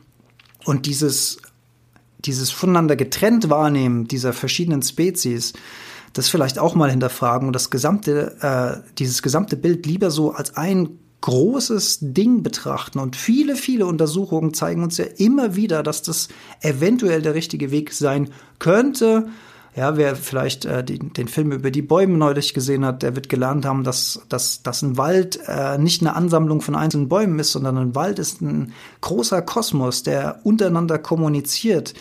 [0.66, 1.38] Und dieses,
[2.20, 5.54] dieses voneinander getrennt wahrnehmen dieser verschiedenen Spezies,
[6.14, 10.58] das vielleicht auch mal hinterfragen und das gesamte, äh, dieses gesamte Bild lieber so als
[10.58, 13.00] ein großes Ding betrachten.
[13.00, 16.30] Und viele, viele Untersuchungen zeigen uns ja immer wieder, dass das
[16.62, 19.28] eventuell der richtige Weg sein könnte.
[19.76, 23.30] Ja, wer vielleicht äh, den, den Film über die Bäume neulich gesehen hat, der wird
[23.30, 27.52] gelernt haben, dass, dass, dass ein Wald äh, nicht eine Ansammlung von einzelnen Bäumen ist,
[27.52, 31.94] sondern ein Wald ist ein großer Kosmos, der untereinander kommuniziert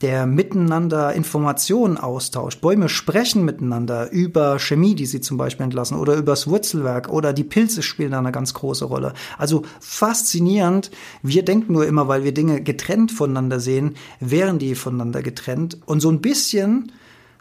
[0.00, 2.60] der miteinander Informationen austauscht.
[2.60, 7.44] Bäume sprechen miteinander über Chemie, die sie zum Beispiel entlassen, oder übers Wurzelwerk, oder die
[7.44, 9.12] Pilze spielen da eine ganz große Rolle.
[9.38, 10.90] Also faszinierend.
[11.22, 15.78] Wir denken nur immer, weil wir Dinge getrennt voneinander sehen, wären die voneinander getrennt.
[15.84, 16.92] Und so ein bisschen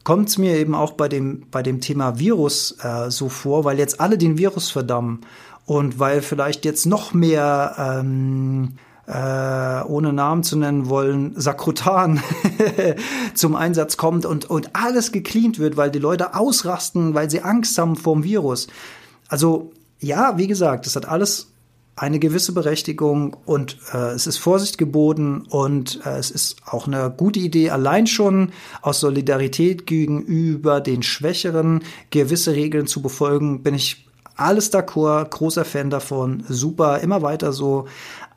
[0.03, 3.77] kommt es mir eben auch bei dem, bei dem Thema Virus äh, so vor, weil
[3.77, 5.21] jetzt alle den Virus verdammen
[5.65, 12.21] und weil vielleicht jetzt noch mehr ähm, äh, ohne Namen zu nennen wollen, Sakrotan
[13.33, 17.77] zum Einsatz kommt und, und alles gecleant wird, weil die Leute ausrasten, weil sie Angst
[17.77, 18.67] haben vor dem Virus.
[19.29, 21.47] Also ja, wie gesagt, das hat alles
[21.95, 27.11] eine gewisse Berechtigung und äh, es ist Vorsicht geboten und äh, es ist auch eine
[27.15, 28.51] gute Idee, allein schon
[28.83, 35.89] aus Solidarität gegenüber den Schwächeren gewisse Regeln zu befolgen, bin ich alles d'accord, großer Fan
[35.89, 37.87] davon, super, immer weiter so.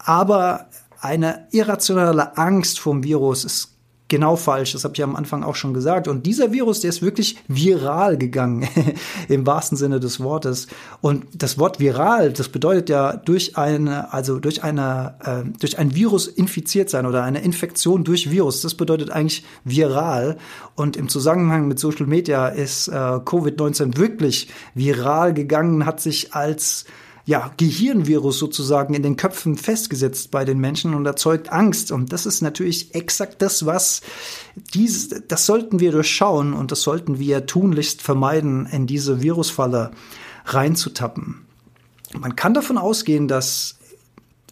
[0.05, 0.67] Aber
[1.01, 3.71] eine irrationale Angst vom Virus ist
[4.11, 4.73] genau falsch.
[4.73, 6.07] Das habe ich am Anfang auch schon gesagt.
[6.09, 8.69] Und dieser Virus, der ist wirklich viral gegangen,
[9.29, 10.67] im wahrsten Sinne des Wortes.
[11.01, 15.95] Und das Wort viral, das bedeutet ja durch eine, also durch eine, äh, durch ein
[15.95, 18.61] Virus infiziert sein oder eine Infektion durch Virus.
[18.61, 20.37] Das bedeutet eigentlich viral.
[20.75, 26.85] Und im Zusammenhang mit Social Media ist äh, Covid-19 wirklich viral gegangen, hat sich als
[27.31, 31.93] ja, Gehirnvirus sozusagen in den Köpfen festgesetzt bei den Menschen und erzeugt Angst.
[31.93, 34.01] Und das ist natürlich exakt das, was
[34.75, 39.93] dies, das sollten wir durchschauen und das sollten wir tunlichst vermeiden, in diese Virusfalle
[40.45, 41.47] reinzutappen.
[42.19, 43.79] Man kann davon ausgehen, dass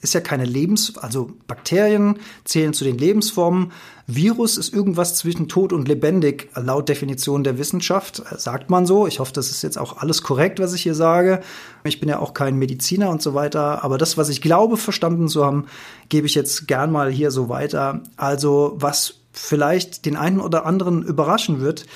[0.00, 3.72] ist ja keine Lebens, also Bakterien zählen zu den Lebensformen.
[4.06, 9.06] Virus ist irgendwas zwischen tot und lebendig, laut Definition der Wissenschaft, sagt man so.
[9.06, 11.40] Ich hoffe, das ist jetzt auch alles korrekt, was ich hier sage.
[11.84, 15.28] Ich bin ja auch kein Mediziner und so weiter, aber das, was ich glaube, verstanden
[15.28, 15.66] zu haben,
[16.08, 18.02] gebe ich jetzt gern mal hier so weiter.
[18.16, 21.86] Also, was vielleicht den einen oder anderen überraschen wird,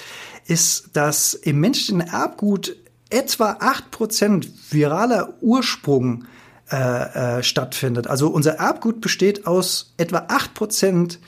[0.47, 2.77] ist, dass im menschlichen Erbgut
[3.11, 6.25] etwa acht Prozent viraler Ursprung
[6.73, 8.07] äh, äh, stattfindet.
[8.07, 11.19] Also unser Erbgut besteht aus etwa acht Prozent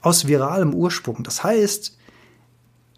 [0.00, 1.22] aus viralem Ursprung.
[1.22, 1.96] Das heißt,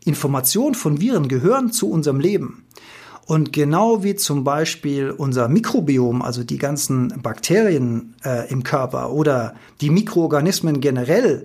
[0.05, 2.65] Informationen von Viren gehören zu unserem Leben.
[3.27, 9.55] Und genau wie zum Beispiel unser Mikrobiom, also die ganzen Bakterien äh, im Körper oder
[9.81, 11.45] die Mikroorganismen generell,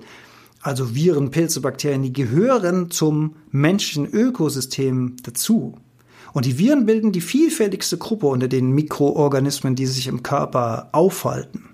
[0.61, 5.75] also Viren, Pilze, Bakterien, die gehören zum menschlichen Ökosystem dazu.
[6.33, 11.72] Und die Viren bilden die vielfältigste Gruppe unter den Mikroorganismen, die sich im Körper aufhalten.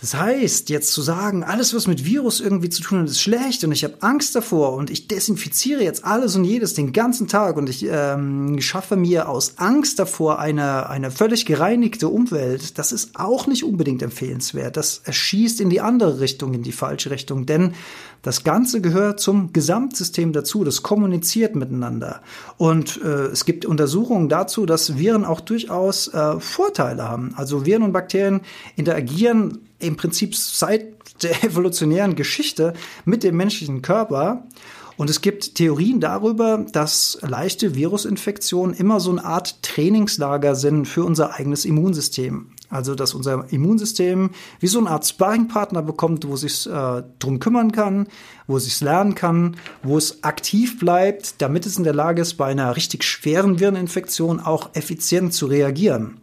[0.00, 3.64] Das heißt, jetzt zu sagen, alles, was mit Virus irgendwie zu tun hat, ist schlecht
[3.64, 7.56] und ich habe Angst davor und ich desinfiziere jetzt alles und jedes den ganzen Tag
[7.56, 13.18] und ich ähm, schaffe mir aus Angst davor eine, eine völlig gereinigte Umwelt, das ist
[13.18, 14.76] auch nicht unbedingt empfehlenswert.
[14.76, 17.74] Das erschießt in die andere Richtung, in die falsche Richtung, denn
[18.22, 22.20] das Ganze gehört zum Gesamtsystem dazu, das kommuniziert miteinander.
[22.56, 27.32] Und äh, es gibt Untersuchungen dazu, dass Viren auch durchaus äh, Vorteile haben.
[27.36, 28.40] Also Viren und Bakterien
[28.76, 34.44] interagieren im Prinzip seit der evolutionären Geschichte mit dem menschlichen Körper.
[34.96, 41.04] Und es gibt Theorien darüber, dass leichte Virusinfektionen immer so eine Art Trainingslager sind für
[41.04, 42.50] unser eigenes Immunsystem.
[42.68, 47.38] Also, dass unser Immunsystem wie so eine Art Sparringpartner bekommt, wo es sich äh, drum
[47.38, 48.08] kümmern kann,
[48.46, 52.34] wo es sich lernen kann, wo es aktiv bleibt, damit es in der Lage ist,
[52.34, 56.18] bei einer richtig schweren Vireninfektion auch effizient zu reagieren.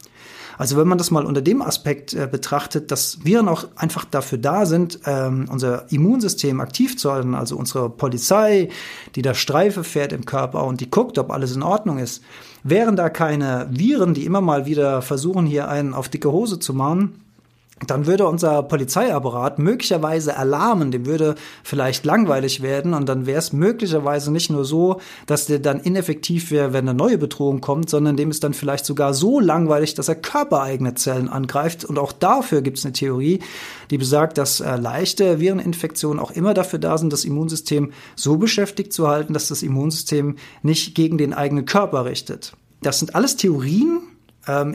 [0.57, 4.37] Also wenn man das mal unter dem Aspekt äh, betrachtet, dass Viren auch einfach dafür
[4.37, 8.69] da sind, ähm, unser Immunsystem aktiv zu halten, also unsere Polizei,
[9.15, 12.23] die da Streife fährt im Körper und die guckt, ob alles in Ordnung ist.
[12.63, 16.73] Wären da keine Viren, die immer mal wieder versuchen, hier einen auf dicke Hose zu
[16.73, 17.24] machen,
[17.87, 23.51] dann würde unser Polizeiapparat möglicherweise alarmen, dem würde vielleicht langweilig werden und dann wäre es
[23.51, 28.15] möglicherweise nicht nur so, dass der dann ineffektiv wäre, wenn eine neue Bedrohung kommt, sondern
[28.15, 32.61] dem ist dann vielleicht sogar so langweilig, dass er körpereigene Zellen angreift und auch dafür
[32.61, 33.39] gibt es eine Theorie,
[33.91, 38.93] die besagt, dass äh, leichte Vireninfektionen auch immer dafür da sind, das Immunsystem so beschäftigt
[38.93, 42.53] zu halten, dass das Immunsystem nicht gegen den eigenen Körper richtet.
[42.81, 43.99] Das sind alles Theorien,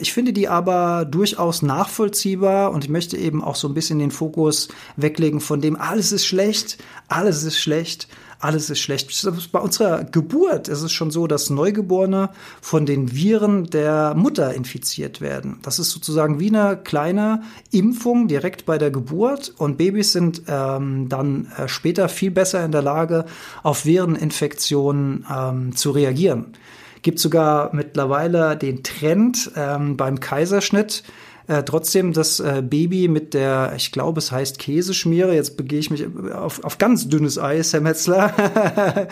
[0.01, 4.11] ich finde die aber durchaus nachvollziehbar und ich möchte eben auch so ein bisschen den
[4.11, 8.07] Fokus weglegen von dem, alles ist schlecht, alles ist schlecht,
[8.41, 9.11] alles ist schlecht.
[9.51, 15.21] Bei unserer Geburt ist es schon so, dass Neugeborene von den Viren der Mutter infiziert
[15.21, 15.59] werden.
[15.61, 21.07] Das ist sozusagen wie eine kleine Impfung direkt bei der Geburt und Babys sind ähm,
[21.07, 23.25] dann äh, später viel besser in der Lage,
[23.63, 26.53] auf Vireninfektionen ähm, zu reagieren.
[27.01, 31.03] Gibt sogar mittlerweile den Trend ähm, beim Kaiserschnitt,
[31.51, 35.91] äh, trotzdem das äh, Baby mit der, ich glaube, es heißt Käseschmiere, jetzt begehe ich
[35.91, 38.33] mich auf, auf ganz dünnes Eis, Herr Metzler,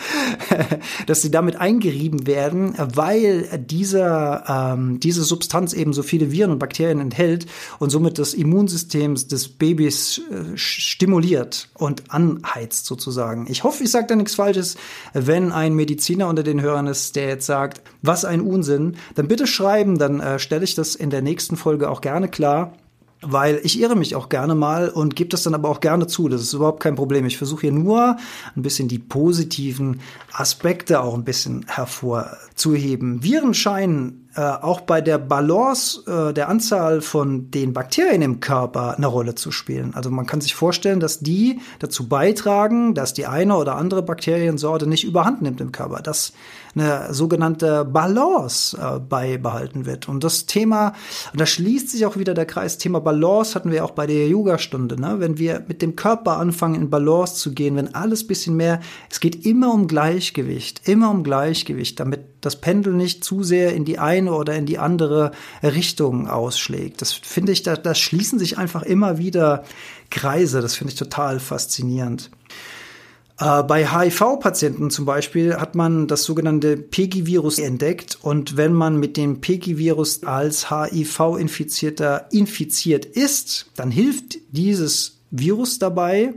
[1.06, 6.58] dass sie damit eingerieben werden, weil dieser, ähm, diese Substanz eben so viele Viren und
[6.58, 7.44] Bakterien enthält
[7.78, 13.48] und somit das Immunsystem des Babys äh, stimuliert und anheizt sozusagen.
[13.50, 14.78] Ich hoffe, ich sage da nichts Falsches.
[15.12, 19.46] Wenn ein Mediziner unter den Hörern ist, der jetzt sagt, was ein Unsinn, dann bitte
[19.46, 22.72] schreiben, dann äh, stelle ich das in der nächsten Folge auch gerne klar.
[23.22, 26.28] weil ich irre mich auch gerne mal und gebe das dann aber auch gerne zu.
[26.28, 27.26] Das ist überhaupt kein Problem.
[27.26, 28.16] Ich versuche hier nur
[28.56, 30.00] ein bisschen die positiven
[30.32, 33.22] Aspekte auch ein bisschen hervorzuheben.
[33.22, 38.96] Viren scheinen äh, auch bei der Balance äh, der Anzahl von den Bakterien im Körper
[38.96, 39.92] eine Rolle zu spielen.
[39.94, 44.86] Also man kann sich vorstellen, dass die dazu beitragen, dass die eine oder andere Bakteriensorte
[44.86, 46.32] nicht überhand nimmt im Körper, dass
[46.74, 50.08] eine sogenannte Balance äh, beibehalten wird.
[50.08, 50.94] Und das Thema,
[51.32, 54.28] und da schließt sich auch wieder der Kreis, Thema Balance hatten wir auch bei der
[54.28, 55.00] Yoga-Stunde.
[55.00, 55.16] Ne?
[55.18, 58.80] Wenn wir mit dem Körper anfangen, in Balance zu gehen, wenn alles bisschen mehr,
[59.10, 63.84] es geht immer um Gleichgewicht, immer um Gleichgewicht, damit das Pendel nicht zu sehr in
[63.84, 67.02] die eine oder in die andere Richtung ausschlägt.
[67.02, 69.64] Das finde ich, da, da schließen sich einfach immer wieder
[70.10, 70.60] Kreise.
[70.60, 72.30] Das finde ich total faszinierend.
[73.40, 78.18] Äh, bei HIV-Patienten zum Beispiel hat man das sogenannte PEGI-Virus entdeckt.
[78.20, 86.34] Und wenn man mit dem PEGI-Virus als HIV-Infizierter infiziert ist, dann hilft dieses Virus dabei,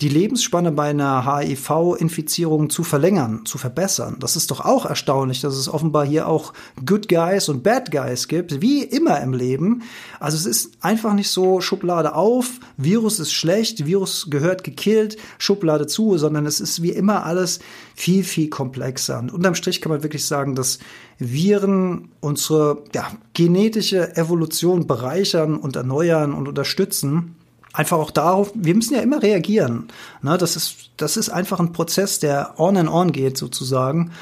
[0.00, 4.16] die Lebensspanne bei einer HIV-Infizierung zu verlängern, zu verbessern.
[4.18, 6.54] Das ist doch auch erstaunlich, dass es offenbar hier auch
[6.86, 9.82] Good Guys und Bad Guys gibt, wie immer im Leben.
[10.18, 15.86] Also es ist einfach nicht so Schublade auf, Virus ist schlecht, Virus gehört gekillt, Schublade
[15.86, 17.60] zu, sondern es ist wie immer alles
[17.94, 19.18] viel, viel komplexer.
[19.18, 20.78] Und unterm Strich kann man wirklich sagen, dass
[21.18, 27.36] Viren unsere ja, genetische Evolution bereichern und erneuern und unterstützen
[27.72, 29.88] einfach auch darauf, wir müssen ja immer reagieren.
[30.22, 34.12] Ne, das, ist, das ist einfach ein Prozess, der on and on geht sozusagen.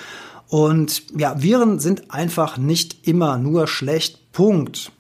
[0.49, 4.33] Und ja, Viren sind einfach nicht immer nur schlecht.
[4.33, 4.93] Punkt.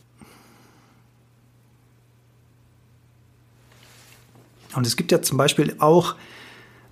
[4.75, 6.17] Und es gibt ja zum Beispiel auch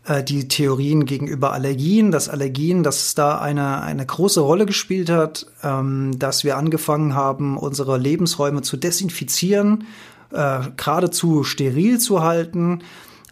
[0.05, 5.11] äh, die Theorien gegenüber Allergien, dass Allergien, dass es da eine, eine große Rolle gespielt
[5.11, 9.85] hat, ähm, dass wir angefangen haben, unsere Lebensräume zu desinfizieren
[10.33, 12.83] äh, geradezu steril zu halten.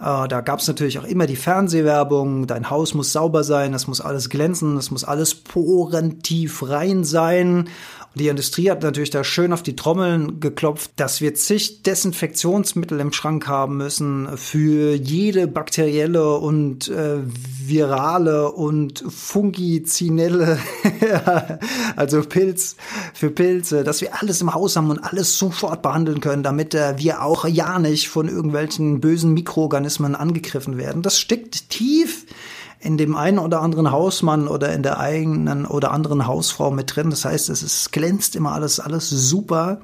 [0.00, 3.86] Äh, da gab es natürlich auch immer die Fernsehwerbung, dein Haus muss sauber sein, es
[3.86, 7.68] muss alles glänzen, es muss alles porentief rein sein.
[8.16, 13.12] Die Industrie hat natürlich da schön auf die Trommeln geklopft, dass wir zig Desinfektionsmittel im
[13.12, 20.58] Schrank haben müssen für jede bakterielle und äh, virale und fungizinelle,
[21.96, 22.76] also Pilz
[23.14, 26.94] für Pilze, dass wir alles im Haus haben und alles sofort behandeln können, damit äh,
[26.96, 29.83] wir auch ja nicht von irgendwelchen bösen Mikroorganismen
[30.14, 31.02] angegriffen werden.
[31.02, 32.26] Das steckt tief
[32.80, 37.10] in dem einen oder anderen Hausmann oder in der eigenen oder anderen Hausfrau mit drin.
[37.10, 39.80] Das heißt, es ist, glänzt immer alles, alles super.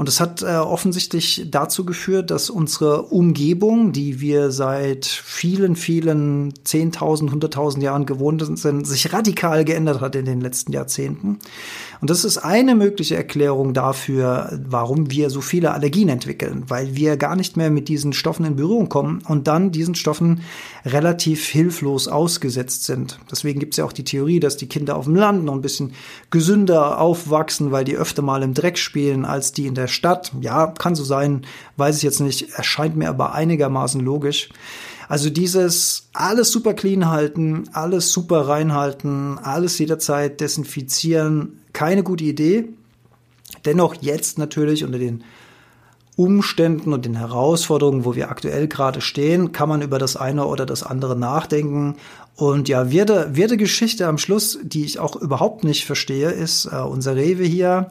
[0.00, 6.54] Und es hat äh, offensichtlich dazu geführt, dass unsere Umgebung, die wir seit vielen, vielen
[6.54, 11.38] 10.000, 100.000 Jahren gewohnt sind, sich radikal geändert hat in den letzten Jahrzehnten.
[12.00, 17.18] Und das ist eine mögliche Erklärung dafür, warum wir so viele Allergien entwickeln, weil wir
[17.18, 20.40] gar nicht mehr mit diesen Stoffen in Berührung kommen und dann diesen Stoffen
[20.86, 23.18] relativ hilflos ausgesetzt sind.
[23.30, 25.60] Deswegen gibt es ja auch die Theorie, dass die Kinder auf dem Land noch ein
[25.60, 25.92] bisschen
[26.30, 30.32] gesünder aufwachsen, weil die öfter mal im Dreck spielen als die in der Stadt.
[30.40, 34.48] Ja, kann so sein, weiß ich jetzt nicht, erscheint mir aber einigermaßen logisch.
[35.08, 42.68] Also dieses alles super clean halten, alles super reinhalten, alles jederzeit desinfizieren, keine gute Idee.
[43.64, 45.24] Dennoch jetzt natürlich unter den
[46.16, 50.66] Umständen und den Herausforderungen, wo wir aktuell gerade stehen, kann man über das eine oder
[50.66, 51.96] das andere nachdenken.
[52.36, 56.76] Und ja, wirde, wirde Geschichte am Schluss, die ich auch überhaupt nicht verstehe, ist äh,
[56.76, 57.90] unser Rewe hier.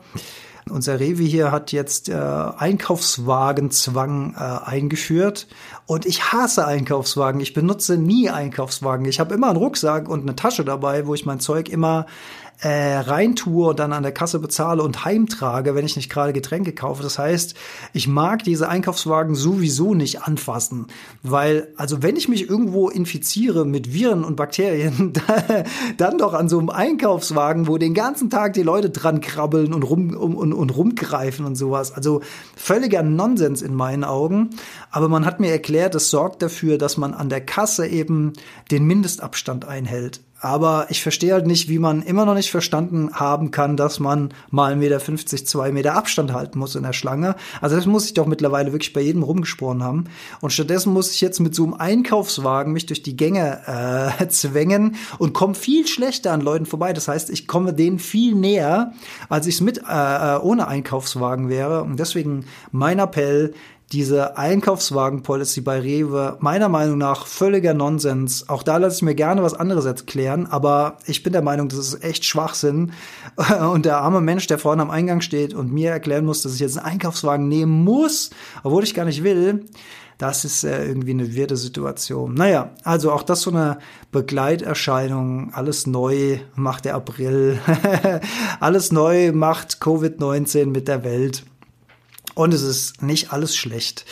[0.70, 5.48] Unser Rewe hier hat jetzt äh, Einkaufswagenzwang äh, eingeführt
[5.86, 7.42] und ich hasse Einkaufswagen.
[7.42, 9.06] Ich benutze nie Einkaufswagen.
[9.06, 12.06] Ich habe immer einen Rucksack und eine Tasche dabei, wo ich mein Zeug immer
[12.62, 16.74] äh, reintue und dann an der Kasse bezahle und heimtrage, wenn ich nicht gerade Getränke
[16.74, 17.02] kaufe.
[17.02, 17.56] Das heißt,
[17.94, 20.88] ich mag diese Einkaufswagen sowieso nicht anfassen,
[21.24, 25.14] weil, also wenn ich mich irgendwo infiziere mit Viren und Bakterien,
[25.98, 29.84] dann doch an so einem Einkaufswagen, wo den ganzen Tag die Leute dran krabbeln und,
[29.84, 31.94] rum, und, und, und rumgreifen und sowas.
[31.94, 32.22] Also
[32.58, 34.50] völliger Nonsens in meinen Augen.
[34.92, 38.34] Aber man hat mir erklärt, es sorgt dafür, dass man an der Kasse eben
[38.70, 40.22] den Mindestabstand einhält.
[40.42, 44.34] Aber ich verstehe halt nicht, wie man immer noch nicht verstanden haben kann, dass man
[44.50, 47.36] mal 1,50 Meter, zwei Meter Abstand halten muss in der Schlange.
[47.60, 50.06] Also das muss ich doch mittlerweile wirklich bei jedem rumgesprochen haben.
[50.40, 54.96] Und stattdessen muss ich jetzt mit so einem Einkaufswagen mich durch die Gänge äh, zwängen
[55.18, 56.94] und komme viel schlechter an Leuten vorbei.
[56.94, 58.94] Das heißt, ich komme denen viel näher,
[59.28, 61.84] als ich es mit äh, äh ohne Einkaufswagen wäre.
[61.84, 63.54] Und deswegen mein Appell,
[63.92, 68.48] diese Einkaufswagen-Policy bei Rewe meiner Meinung nach völliger Nonsens.
[68.48, 71.80] Auch da lasse ich mir gerne was anderes erklären, aber ich bin der Meinung, das
[71.80, 72.92] ist echt Schwachsinn.
[73.72, 76.60] Und der arme Mensch, der vorne am Eingang steht und mir erklären muss, dass ich
[76.60, 78.30] jetzt einen Einkaufswagen nehmen muss,
[78.64, 79.66] obwohl ich gar nicht will,
[80.20, 82.34] das ist äh, irgendwie eine wirde Situation.
[82.34, 83.80] Naja, also auch das so eine
[84.12, 85.54] Begleiterscheinung.
[85.54, 87.58] Alles neu macht der April.
[88.60, 91.44] alles neu macht Covid-19 mit der Welt.
[92.40, 94.06] Und es ist nicht alles schlecht.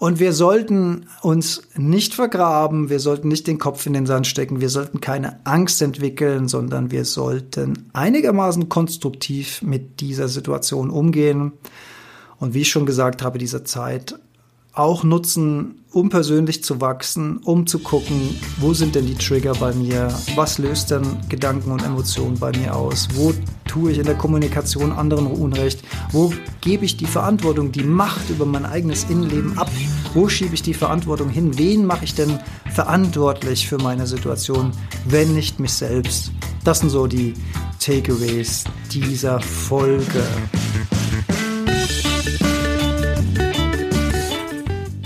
[0.00, 4.60] Und wir sollten uns nicht vergraben, wir sollten nicht den Kopf in den Sand stecken,
[4.60, 11.52] wir sollten keine Angst entwickeln, sondern wir sollten einigermaßen konstruktiv mit dieser Situation umgehen.
[12.40, 14.18] Und wie ich schon gesagt habe, diese Zeit
[14.72, 19.72] auch nutzen, um persönlich zu wachsen, um zu gucken, wo sind denn die Trigger bei
[19.72, 23.32] mir, was löst denn Gedanken und Emotionen bei mir aus, wo
[23.66, 25.82] tue ich in der Kommunikation anderen Unrecht,
[26.12, 29.70] wo gebe ich die Verantwortung, die Macht über mein eigenes Innenleben ab,
[30.14, 32.38] wo schiebe ich die Verantwortung hin, wen mache ich denn
[32.72, 34.72] verantwortlich für meine Situation,
[35.06, 36.32] wenn nicht mich selbst.
[36.64, 37.34] Das sind so die
[37.78, 40.22] Takeaways dieser Folge.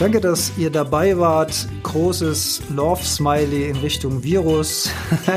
[0.04, 1.66] Danke, dass ihr dabei wart.
[1.82, 4.90] Großes Love-Smiley in Richtung Virus.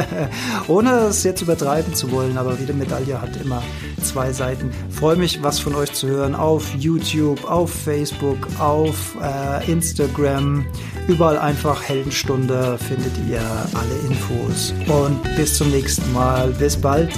[0.67, 3.63] Ohne es jetzt übertreiben zu wollen, aber jede Medaille hat immer
[4.03, 4.71] zwei Seiten.
[4.89, 10.65] Freue mich, was von euch zu hören auf YouTube, auf Facebook, auf äh, Instagram.
[11.07, 14.73] Überall einfach Heldenstunde findet ihr alle Infos.
[14.89, 16.49] Und bis zum nächsten Mal.
[16.59, 17.17] Bis bald.